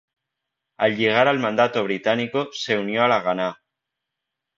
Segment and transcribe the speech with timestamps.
[0.85, 3.59] Al llegar al Mandato Británico se unió a la Haganá.